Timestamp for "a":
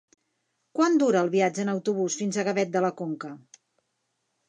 2.45-2.49